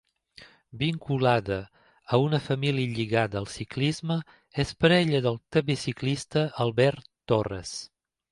Vinculada 0.83 1.57
a 2.15 2.19
una 2.21 2.39
família 2.45 2.87
lligada 2.95 3.37
al 3.41 3.45
ciclisme, 3.57 4.17
és 4.65 4.73
parella 4.85 5.21
del 5.29 5.39
també 5.57 5.77
ciclista 5.85 6.45
Albert 6.65 7.07
Torres. 7.33 7.79